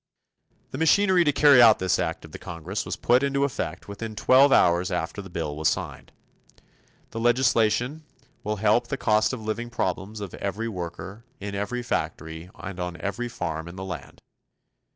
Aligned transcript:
The 0.71 0.79
machinery 0.79 1.23
to 1.25 1.31
carry 1.31 1.61
out 1.61 1.77
this 1.77 1.99
act 1.99 2.25
of 2.25 2.31
the 2.31 2.39
Congress 2.39 2.87
was 2.87 2.95
put 2.95 3.21
into 3.21 3.43
effect 3.43 3.87
within 3.87 4.15
twelve 4.15 4.51
hours 4.51 4.91
after 4.91 5.21
the 5.21 5.29
bill 5.29 5.55
was 5.55 5.69
signed. 5.69 6.11
The 7.11 7.19
legislation 7.19 8.03
will 8.43 8.55
help 8.55 8.87
the 8.87 8.97
cost 8.97 9.31
of 9.31 9.41
living 9.45 9.69
problems 9.69 10.19
of 10.19 10.33
every 10.33 10.67
worker 10.67 11.23
in 11.39 11.53
every 11.53 11.83
factory 11.83 12.49
and 12.55 12.79
on 12.79 12.97
every 12.99 13.29
farm 13.29 13.67
in 13.67 13.75
the 13.75 13.85
land. 13.85 14.23